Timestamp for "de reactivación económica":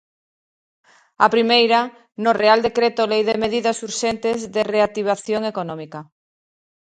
4.55-5.99